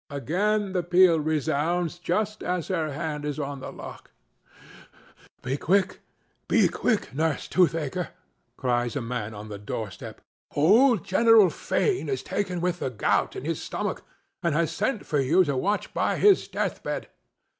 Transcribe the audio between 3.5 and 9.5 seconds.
the lock. "Be quick, Nurse Toothaker!" cries a man on